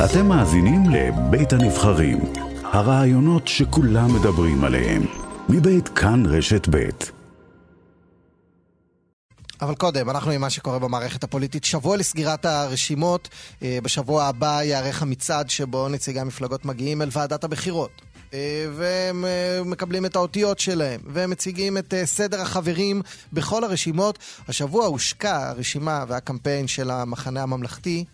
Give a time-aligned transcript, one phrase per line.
[0.00, 2.18] אתם מאזינים לבית הנבחרים,
[2.64, 5.02] הרעיונות שכולם מדברים עליהם,
[5.48, 7.10] מבית כאן רשת בית.
[9.60, 11.64] אבל קודם, אנחנו עם מה שקורה במערכת הפוליטית.
[11.64, 13.28] שבוע לסגירת הרשימות,
[13.62, 17.90] אה, בשבוע הבא ייערך המצעד שבו נציגי המפלגות מגיעים אל ועדת הבחירות.
[18.34, 24.18] אה, והם אה, מקבלים את האותיות שלהם, והם מציגים את סדר החברים בכל הרשימות.
[24.48, 28.04] השבוע הושקע הרשימה והקמפיין של המחנה הממלכתי,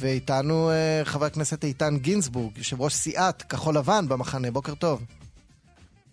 [0.00, 0.70] ואיתנו
[1.04, 4.50] חבר הכנסת איתן גינזבורג, יושב ראש סיעת כחול לבן במחנה.
[4.50, 5.02] בוקר טוב.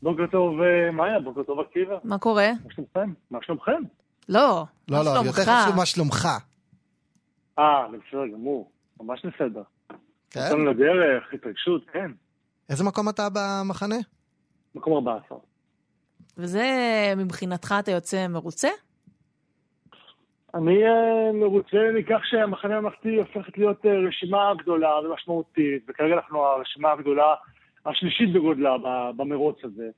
[0.03, 0.55] בוקר טוב,
[0.93, 1.95] מאיה, בוקר טוב, עקיבא.
[2.03, 2.51] מה קורה?
[2.65, 3.13] מה שלומכם?
[3.31, 3.81] מה שלומכם?
[4.29, 6.27] לא, לא, לא, יותר חשוב מה שלומך.
[7.59, 9.61] אה, בסדר גמור, ממש בסדר.
[10.31, 10.39] כן?
[10.47, 12.11] יצאנו לדרך, התרגשות, כן.
[12.69, 13.95] איזה מקום אתה במחנה?
[14.75, 15.37] מקום 14.
[16.37, 16.63] וזה,
[17.17, 18.69] מבחינתך אתה יוצא מרוצה?
[20.55, 26.91] אני אה, מרוצה מכך שהמחנה הממלכתי הופכת להיות אה, רשימה גדולה ומשמעותית, וכרגע אנחנו הרשימה
[26.91, 27.33] הגדולה,
[27.85, 28.77] השלישית בגודלה
[29.15, 29.89] במרוץ הזה,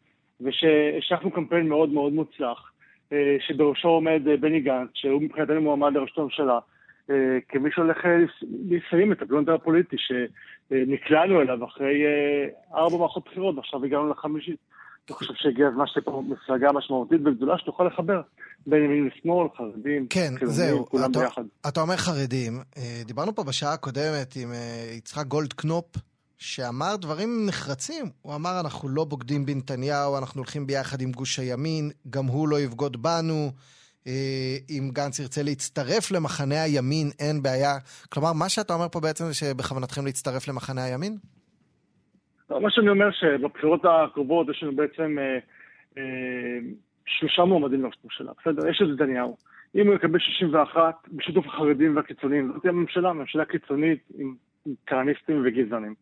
[0.41, 2.71] ושהשקנו קמפיין מאוד מאוד מוצלח.
[3.13, 6.59] אה, שבראשו עומד אה, בני גנץ, שהוא מבחינתנו מועמד לראשות הממשלה,
[7.09, 7.97] אה, כמי שהולך
[8.69, 12.03] לסיים את הפלונטר הפוליטי שנקלענו אליו אחרי
[12.73, 14.59] ארבע מערכות בחירות, ועכשיו הגענו לחמישית.
[15.09, 18.21] אני חושב שהגיע הזמן שתהיה פה מפלגה משמעותית וגדולה שתוכל לחבר
[18.67, 21.43] בין ימין לשמאל, חרדים, כן, זהו, כולם אתה, ביחד.
[21.67, 22.61] אתה אומר חרדים.
[23.05, 24.53] דיברנו פה בשעה הקודמת עם
[24.97, 25.85] יצחק גולדקנופ,
[26.37, 28.05] שאמר דברים נחרצים.
[28.21, 32.59] הוא אמר, אנחנו לא בוגדים בנתניהו, אנחנו הולכים ביחד עם גוש הימין, גם הוא לא
[32.59, 33.51] יבגוד בנו.
[34.07, 37.77] אה, אם גנץ ירצה להצטרף למחנה הימין, אין בעיה.
[38.09, 41.17] כלומר, מה שאתה אומר פה בעצם זה שבכוונתכם להצטרף למחנה הימין?
[42.49, 45.37] לא, מה שאני אומר שבבחירות הקרובות יש לנו בעצם אה,
[45.97, 46.59] אה,
[47.05, 48.31] שלושה מועמדים לראשות הממשלה.
[48.41, 48.67] בסדר?
[48.67, 49.37] יש את נתניהו.
[49.75, 54.35] אם הוא יקבל 61 בשיתוף החרדים והקיצוניים, זאת תהיה ממשלה, ממשלה קיצונית עם
[54.87, 55.93] כהניסטים וגזענים.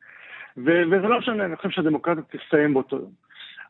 [0.58, 3.12] וזה לא משנה, אני חושב שהדמוקרטיה תסתיים באותו יום.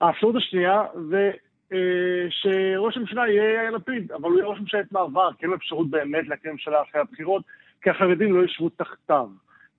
[0.02, 1.32] האפשרות השנייה זה
[1.74, 5.56] אה, שראש הממשלה יהיה יאיר לפיד, אבל הוא יהיה ראש ממשלת מעבר, כי אין לו
[5.56, 7.44] אפשרות באמת להקים ממשלה אחרי הבחירות,
[7.82, 9.28] כי החרדים לא ישבו תחתיו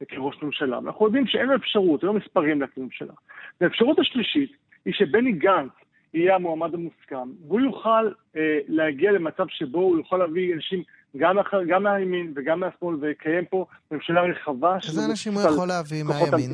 [0.08, 0.78] כראש ממשלה.
[0.78, 3.12] אנחנו יודעים שאין לו אפשרות, אין לו מספרים להקים ממשלה.
[3.60, 4.52] והאפשרות השלישית
[4.84, 5.72] היא שבני גנץ
[6.14, 10.82] יהיה המועמד המוסכם, והוא יוכל אה, להגיע למצב שבו הוא יכול להביא אנשים
[11.16, 14.76] גם, אחר, גם מהימין וגם מהשמאל, ויקיים פה ממשלה רחבה.
[14.88, 16.50] איזה אנשים הוא יכול להביא מהימין?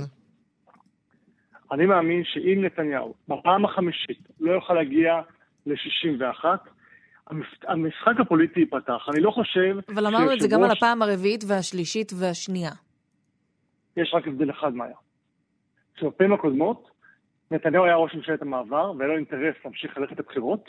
[1.72, 5.20] אני מאמין שאם נתניהו, בפעם החמישית, לא יוכל להגיע
[5.66, 6.44] ל-61,
[7.68, 9.08] המשחק הפוליטי ייפתח.
[9.12, 9.76] אני לא חושב...
[9.94, 12.70] אבל אמרנו את זה גם על הפעם הרביעית והשלישית והשנייה.
[13.96, 14.96] יש רק הבדל אחד, מאיה.
[15.96, 16.90] שבפעמים הקודמות,
[17.50, 20.68] נתניהו היה ראש ממשלת המעבר, והיה לו אינטרס להמשיך ללכת לבחירות,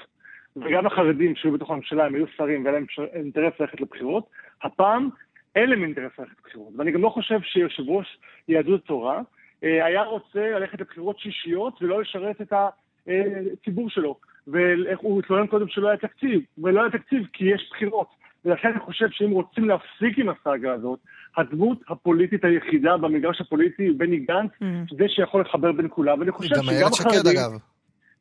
[0.56, 4.30] וגם החרדים שהיו בתוך הממשלה, הם היו שרים והיה להם אינטרס ללכת לבחירות.
[4.64, 5.10] הפעם
[5.56, 6.74] אין להם אינטרס ללכת לבחירות.
[6.78, 8.18] ואני גם לא חושב שיושב ראש
[8.48, 9.22] יהדות התורה
[9.64, 14.20] אה, היה רוצה ללכת לבחירות שישיות ולא לשרת את הציבור שלו.
[14.48, 18.21] והוא התלונן קודם שלא היה תקציב, ולא היה תקציב כי יש בחירות.
[18.46, 21.00] ולכן אני חושב שאם רוצים להפסיק עם הסאגה הזאת,
[21.38, 24.96] הדמות הפוליטית היחידה במגרש הפוליטי היא בני גנץ, mm-hmm.
[24.98, 26.20] זה שיכול לחבר בין כולם.
[26.20, 27.52] ואני חושב שגם איילת שקד אגב.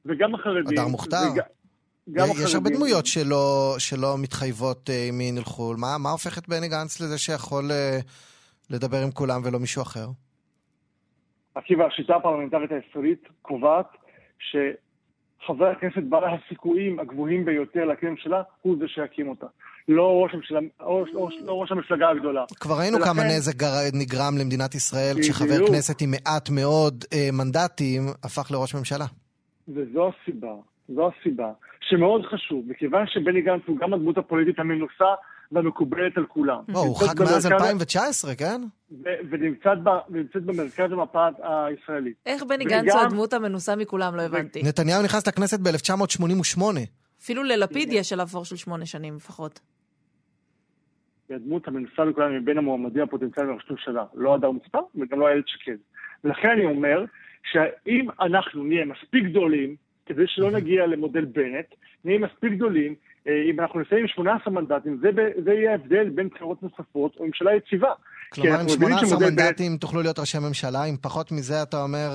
[0.07, 0.79] וגם החרדים.
[0.79, 1.17] הדר מוכתר.
[2.13, 2.57] גם יש החרדים.
[2.57, 5.75] הרבה דמויות שלא, שלא מתחייבות עם מי נלכו.
[5.79, 8.05] מה, מה הופך את בני גנץ לזה שיכול uh,
[8.71, 10.07] לדבר עם כולם ולא מישהו אחר?
[11.55, 13.87] עקיבא, השיטה הפרלמנטרית הישראלית קובעת
[14.39, 19.47] שחבר הכנסת בעל הסיכויים הגבוהים ביותר להקים ממשלה הוא זה שיקים אותה.
[19.89, 22.45] לא ראש, הממשלה, או, או, לא ראש המפלגה הגדולה.
[22.61, 23.63] כבר ראינו ולכן, כמה נזק
[23.95, 29.07] נגרם למדינת ישראל כשחבר כנסת עם מעט מאוד אה, מנדטים הפך לראש ממשלה.
[29.69, 30.55] וזו הסיבה,
[30.89, 35.15] זו הסיבה, שמאוד חשוב, מכיוון שבני גנץ הוא גם הדמות הפוליטית המנוסה
[35.53, 36.63] והמקובלת על כולם.
[36.69, 38.63] לא, הוא ח"כ מאז 2019, כן?
[39.31, 39.79] ונמצאת
[40.45, 42.15] במרכז המפה הישראלית.
[42.27, 44.17] איך בני גנץ הוא הדמות המנוסה מכולם?
[44.17, 44.63] לא הבנתי.
[44.63, 46.63] נתניהו נכנס לכנסת ב-1988.
[47.23, 49.61] אפילו ללפיד יש עליו פור של שמונה שנים לפחות.
[51.29, 54.05] היא הדמות המנוסה מכולם מבין המועמדים הפוטנציאליים לראשות הממשלה.
[54.15, 55.77] לא הדר מספר וגם לא איילת שקד.
[56.25, 57.05] ולכן אני אומר
[57.53, 59.77] שאם אנחנו נהיה מספיק גדולים,
[60.07, 61.67] כדי שלא נגיע למודל בנט,
[62.05, 62.95] נהיה מספיק גדולים
[63.27, 65.11] אה, אם אנחנו נסיים עם 18 מנדטים, זה,
[65.45, 67.93] זה יהיה ההבדל בין בחירות נוספות או ממשלה יציבה.
[68.33, 69.77] כלומר, עם 18 מנדטים.
[69.77, 72.09] תוכלו להיות ראשי ממשלה, עם פחות מזה אתה אומר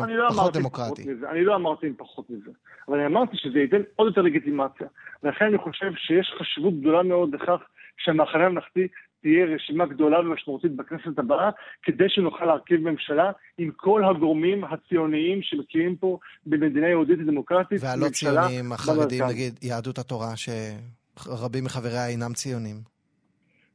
[0.00, 1.02] לא, לא פחות דמוקרטי.
[1.30, 2.50] אני לא אמרתי עם פחות מזה,
[2.88, 4.86] אבל אני אמרתי שזה ייתן עוד יותר לגיטימציה.
[5.22, 7.60] ולכן אני חושב שיש חשיבות גדולה מאוד לכך
[7.96, 8.88] שהמחנה הממלכתי
[9.22, 11.50] תהיה רשימה גדולה ומשמעותית בכנסת הבאה,
[11.82, 17.78] כדי שנוכל להרכיב ממשלה עם כל הגורמים הציוניים שמכירים פה במדינה יהודית ודמוקרטית.
[17.82, 22.91] והלא ציונים החרדים, נגיד יהדות התורה, שרבים מחבריה אינם ציונים.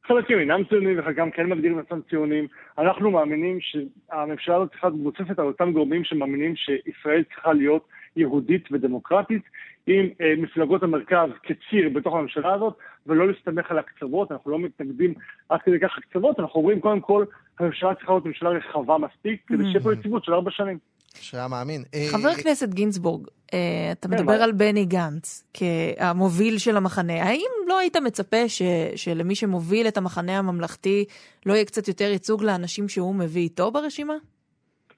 [0.07, 2.48] חלקים אינם ציונים וחלקם כן מגדירים עצמם ציונים.
[2.77, 8.71] אנחנו מאמינים שהממשלה הזאת צריכה להיות מבוססת על אותם גורמים שמאמינים שישראל צריכה להיות יהודית
[8.71, 9.42] ודמוקרטית,
[9.88, 12.74] עם אה, מפלגות המרכז כציר בתוך הממשלה הזאת,
[13.07, 15.13] ולא להסתמך על הקצוות, אנחנו לא מתנגדים
[15.50, 17.25] עד כדי כך הקצוות, אנחנו אומרים קודם כל,
[17.60, 20.77] הממשלה צריכה להיות ממשלה רחבה מספיק, כדי שיהיה פה יציבות של ארבע שנים.
[21.22, 21.84] שהיה מאמין.
[22.12, 23.28] חבר הכנסת גינזבורג,
[23.92, 27.24] אתה מדבר על בני גנץ כהמוביל של המחנה.
[27.24, 28.62] האם לא היית מצפה ש,
[28.96, 31.06] שלמי שמוביל את המחנה הממלכתי
[31.46, 34.14] לא יהיה קצת יותר ייצוג לאנשים שהוא מביא איתו ברשימה?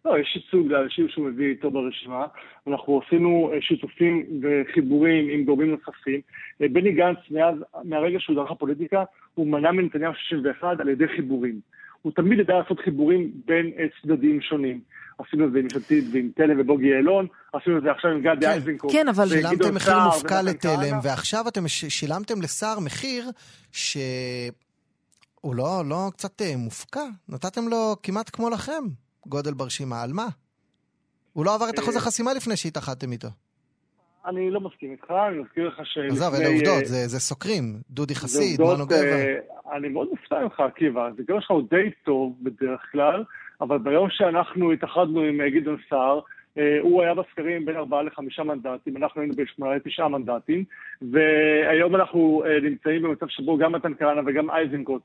[0.06, 2.25] לא, יש ייצוג לאנשים שהוא מביא איתו ברשימה.
[2.68, 6.22] אנחנו עשינו שיתופים וחיבורים עם גורמים נוספים.
[6.60, 9.04] בני גנץ, מאז, מהרגע שהוא דרך הפוליטיקה,
[9.36, 11.60] הוא מנע מנתניהו 61 על ידי חיבורים.
[12.01, 14.81] הוא תמיד ידע לעשות חיבורים בין צדדים שונים.
[15.19, 18.22] עשינו את זה עם יש עתיד ועם תלם ובוגי יעלון, עשינו את זה עכשיו עם
[18.22, 18.92] גדי כן, איזנקוט.
[18.92, 23.30] כן, אבל שילמתם מחיר מופקע לתלם, ועכשיו אתם שילמתם לסער מחיר
[23.72, 27.06] שהוא לא, לא קצת מופקע.
[27.30, 28.84] נתתם לו כמעט כמו לכם
[29.28, 30.28] גודל ברשימה, על מה?
[31.34, 33.28] הוא לא עבר את אחוז החסימה לפני שהתאחדתם איתו.
[34.25, 35.98] אני לא מסכים איתך, אני מזכיר לך ש...
[36.12, 37.81] עזוב, אלה עובדות, זה, זה סוקרים.
[37.90, 39.16] דודי חסיד, מנו גבע.
[39.71, 41.10] אני מאוד מופתע ממך, עקיבא.
[41.27, 43.24] גם שלך הוא די טוב בדרך כלל,
[43.62, 46.19] אבל ביום שאנחנו התאחדנו עם גדעון סער,
[46.81, 50.63] הוא היה בסקרים בין ארבעה לחמישה מנדטים, אנחנו היינו בשמונה תשעה מנדטים,
[51.01, 55.01] והיום אנחנו נמצאים במצב שבו גם מתן כהנא וגם איזנקוט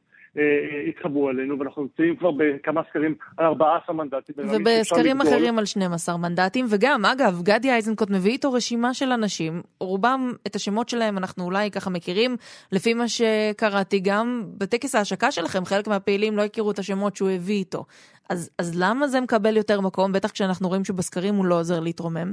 [0.89, 4.35] התחברו אלינו, ואנחנו נמצאים כבר בכמה סקרים על 14 מנדטים.
[4.39, 10.33] ובסקרים אחרים על 12 מנדטים, וגם, אגב, גדי איזנקוט מביא איתו רשימה של אנשים, רובם,
[10.47, 12.37] את השמות שלהם אנחנו אולי ככה מכירים,
[12.73, 17.55] לפי מה שקראתי גם בטקס ההשקה שלכם, חלק מהפעילים לא הכירו את השמות שהוא הביא
[17.55, 17.85] איתו.
[18.31, 22.33] אז, אז למה זה מקבל יותר מקום, בטח כשאנחנו רואים שבסקרים הוא לא עוזר להתרומם?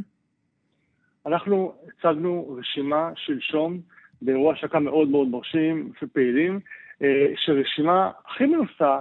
[1.25, 3.79] אנחנו הצגנו רשימה שלשום
[4.21, 6.59] באירוע השקה מאוד מאוד מרשים, פעילים,
[7.35, 8.99] שרשימה הכי מנוסה,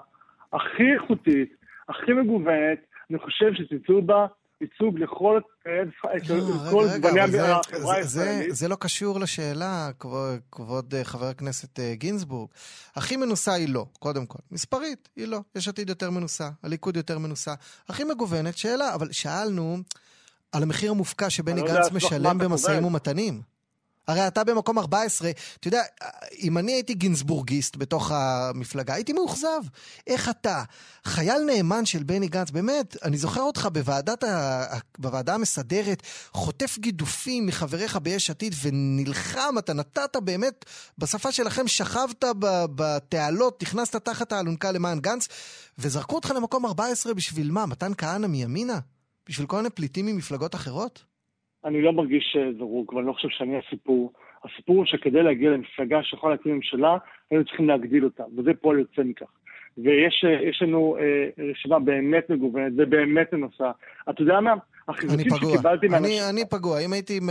[0.53, 1.55] הכי איכותית,
[1.89, 2.79] הכי מגוונת,
[3.11, 4.27] אני חושב שתמצאו בה
[4.61, 5.41] ייצוג לכל
[7.01, 8.55] גווני החברה הישראלית.
[8.55, 9.89] זה לא קשור לשאלה,
[10.51, 12.49] כבוד חבר הכנסת גינזבורג.
[12.97, 14.39] הכי מנוסה היא לא, קודם כל.
[14.51, 15.41] מספרית, היא לא.
[15.55, 17.55] יש עתיד יותר מנוסה, הליכוד יותר מנוסה.
[17.89, 19.77] הכי מגוונת, שאלה, אבל שאלנו
[20.53, 23.50] על המחיר המופקע שבני גנץ משלם במשאים ומתנים.
[24.11, 25.31] הרי אתה במקום 14,
[25.61, 25.83] אתה יודע,
[26.39, 29.61] אם אני הייתי גינזבורגיסט בתוך המפלגה, הייתי מאוכזב.
[30.07, 30.63] איך אתה,
[31.05, 34.65] חייל נאמן של בני גנץ, באמת, אני זוכר אותך בוועדת ה...
[34.99, 36.03] בוועדה המסדרת,
[36.33, 40.65] חוטף גידופים מחבריך ביש עתיד ונלחם, אתה נתת באמת,
[40.99, 42.25] בשפה שלכם שכבת
[42.75, 45.29] בתעלות, נכנסת תחת האלונקה למען גנץ,
[45.79, 47.67] וזרקו אותך למקום 14 בשביל מה?
[47.67, 48.79] מתן כהנא מימינה?
[49.29, 51.10] בשביל כל מיני פליטים ממפלגות אחרות?
[51.65, 54.13] אני לא מרגיש זרוק, ואני לא חושב שאני הסיפור.
[54.45, 56.97] הסיפור הוא שכדי להגיע למפלגה שיכולה להקים ממשלה,
[57.31, 59.27] היינו צריכים להגדיל אותה, וזה פועל יוצא מכך.
[59.79, 63.71] ויש לנו אה, רשימה באמת מגוונת ובאמת מנוסה.
[64.11, 64.55] אתה יודע מה?
[64.89, 66.23] החיזוקים שקיבלתי מאנשים...
[66.31, 66.81] אני פגוע.
[66.81, 67.29] אם הייתי עם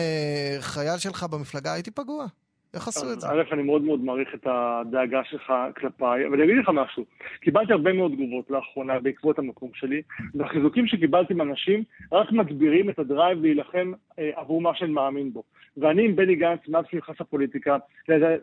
[0.60, 2.26] חייל שלך במפלגה, הייתי פגוע.
[2.74, 3.28] איך עשו את זה?
[3.30, 7.06] א', אני מאוד מאוד מעריך את הדאגה שלך כלפיי, אבל אני אגיד לך משהו.
[7.42, 10.02] קיבלתי הרבה מאוד תגובות לאחרונה בעקבות המקום שלי,
[10.36, 15.44] והחיזוקים שקיבלתי מאנשים רק מגבירים את הדרייב להילחם אה, עבור מה שאני מאמין בו.
[15.78, 17.78] ואני עם בני גנץ, מאז שהוא נכנס לפוליטיקה,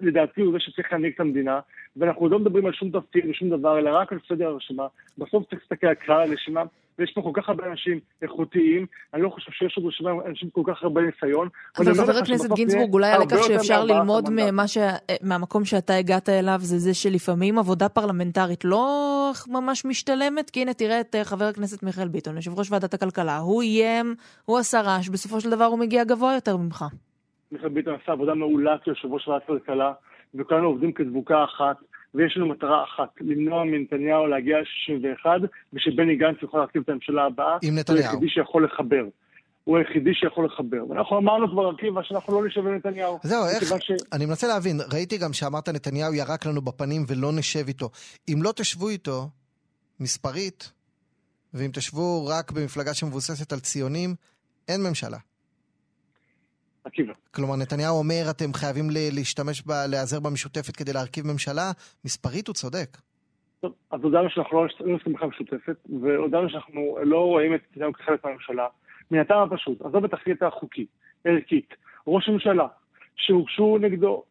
[0.00, 1.60] לדעתי הוא זה שצריך להנהיג את המדינה,
[1.96, 4.86] ואנחנו לא מדברים על שום תפקיד ושום דבר, אלא רק על סדר הרשימה.
[5.18, 6.62] בסוף צריך להסתכל על כלל הרשימה,
[6.98, 10.62] ויש פה כל כך הרבה אנשים איכותיים, אני לא חושב שיש עוד רשימה אנשים כל
[10.66, 11.48] כך הרבה ניסיון.
[11.78, 14.28] אבל חבר הכנסת גינזבורג, אולי הלקח שאפשר ללמוד
[14.66, 14.78] ש...
[15.22, 21.00] מהמקום שאתה הגעת אליו, זה זה שלפעמים עבודה פרלמנטרית לא ממש משתלמת, כי הנה תראה
[21.00, 25.40] את חבר הכנסת מיכאל ביטון, יושב ראש ועדת הכלכלה, הוא איים, הוא עשה רעש, בסופו
[25.40, 26.84] של דבר הוא מגיע גבוה יותר ממך.
[27.52, 29.92] מיכאל ביטון עשה עבודה מעולה כיושב ראש ועדת הכלכלה,
[30.34, 31.76] וכולנו עובדים כדבוקה אחת.
[32.16, 35.26] ויש לנו מטרה אחת, למנוע מנתניהו להגיע ל-61,
[35.72, 37.56] ושבני גנץ יוכל להרכיב את הממשלה הבאה.
[37.62, 38.02] עם נתניהו.
[38.02, 39.04] הוא היחידי שיכול לחבר.
[39.64, 40.90] הוא היחידי שיכול לחבר.
[40.90, 43.18] ואנחנו אמרנו כבר, עקיבא, שאנחנו לא נשב עם נתניהו.
[43.22, 43.82] זהו, איך...
[43.82, 43.92] ש...
[44.12, 47.90] אני מנסה להבין, ראיתי גם שאמרת נתניהו ירק לנו בפנים ולא נשב איתו.
[48.28, 49.28] אם לא תשבו איתו,
[50.00, 50.72] מספרית,
[51.54, 54.14] ואם תשבו רק במפלגה שמבוססת על ציונים,
[54.68, 55.18] אין ממשלה.
[56.86, 57.12] עקיבא.
[57.30, 61.72] כלומר, נתניהו אומר, אתם חייבים להשתמש, ב, להיעזר במשותפת כדי להרכיב ממשלה,
[62.04, 62.96] מספרית הוא צודק.
[63.60, 68.24] טוב, אז הודענו שאנחנו לא עושים בכלל משותפת, והודענו שאנחנו לא רואים את נתניהו כחלק
[68.24, 68.66] מהממשלה,
[69.10, 70.88] מן הטעם הפשוט, עזוב את התכלית החוקית,
[71.24, 71.74] ערכית.
[72.06, 72.66] ראש ממשלה,
[73.16, 74.22] שהוגשו נגדו,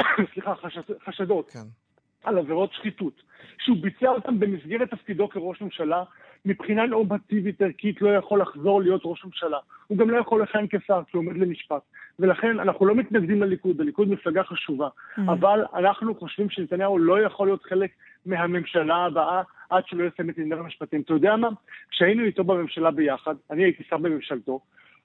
[0.34, 1.66] סליחה, חשד, חשדות, כן.
[2.24, 3.22] על עבירות שחיתות,
[3.58, 6.02] שהוא ביצע אותם במסגרת תפקידו כראש ממשלה,
[6.44, 9.58] מבחינה נורמטיבית ערכית לא יכול לחזור להיות ראש ממשלה.
[9.86, 11.82] הוא גם לא יכול לכהן כשר, כי הוא עומד למשפט.
[12.18, 14.88] ולכן אנחנו לא מתנגדים לליכוד, הליכוד מפלגה חשובה.
[14.88, 15.20] Mm.
[15.26, 17.90] אבל אנחנו חושבים שנתניהו לא יכול להיות חלק
[18.26, 21.00] מהממשלה הבאה עד שלא יסיים את עניין המשפטים.
[21.00, 21.48] אתה יודע מה?
[21.90, 24.60] כשהיינו איתו בממשלה ביחד, אני הייתי שר בממשלתו,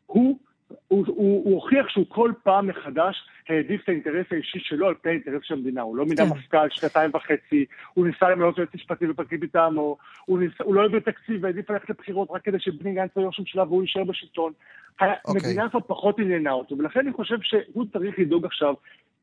[0.05, 0.39] הוא
[0.87, 3.15] הוא, הוא, הוא הוכיח שהוא כל פעם מחדש
[3.49, 5.81] העדיף את האינטרס האישי שלו על פני האינטרס של המדינה.
[5.81, 6.37] הוא לא מינה כן.
[6.37, 11.43] מפכ"ל שנתיים וחצי, הוא ניסה למנות יועץ משפטי ופרקליט מטעמו, הוא, הוא לא העביר תקציב
[11.43, 14.53] והעדיף ללכת לבחירות רק כדי שבני גנץ יהיה ראש ממשלה והוא יישאר בשלטון.
[15.01, 15.15] אוקיי.
[15.27, 18.73] המדינה הזאת פחות עניינה אותו, ולכן אני חושב שהוא צריך לדאוג עכשיו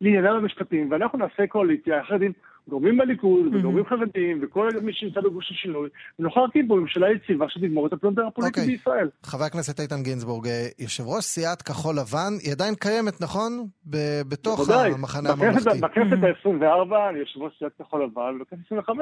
[0.01, 2.33] לענייניו המשפטיים, ואנחנו נעשה קואליציה יחד עם
[2.69, 5.89] גורמים בליכוד וגורמים חרדיים וכל מי שנמצא בגוש השינוי,
[6.19, 8.63] ונוכל להקים פה ממשלה יציבה שתגמור את הפלונטר הפוליטי okay.
[8.63, 8.77] אוקיי.
[8.77, 9.09] בישראל.
[9.23, 13.67] חבר הכנסת איתן גינזבורג, אה, יושב ראש סיעת כחול לבן, היא עדיין קיימת, נכון?
[13.91, 14.71] ב- בתוך.
[14.71, 15.81] המחנה הממלכתי.
[15.81, 18.93] בכנסת ה-24 אני יושב ראש סיעת כחול לבן, ובכנסת ה-25,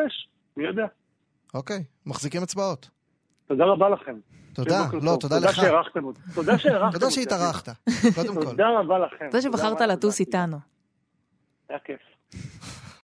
[0.57, 0.87] מי יודע.
[1.55, 2.91] אוקיי, מחזיקים אצבעות.
[3.47, 4.15] תודה רבה לכם.
[4.53, 5.43] תודה, לא, תודה לך.
[5.43, 6.21] תודה שהערכתם אותי.
[6.35, 6.99] תודה שהערכתם אותי.
[6.99, 7.69] תודה שהתארחת,
[8.15, 8.45] קודם כל.
[8.45, 9.27] תודה רבה לכם.
[9.31, 10.78] תודה שבחרת לטוס איתנו.
[11.69, 12.01] היה כיף.